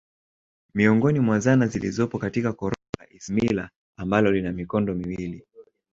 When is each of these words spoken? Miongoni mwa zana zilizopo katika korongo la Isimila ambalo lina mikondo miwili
Miongoni 0.73 1.19
mwa 1.19 1.39
zana 1.39 1.67
zilizopo 1.67 2.19
katika 2.19 2.53
korongo 2.53 2.75
la 2.99 3.07
Isimila 3.09 3.69
ambalo 3.97 4.31
lina 4.31 4.51
mikondo 4.51 4.93
miwili 4.95 5.45